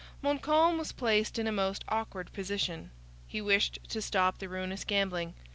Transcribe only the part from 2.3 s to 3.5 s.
position. He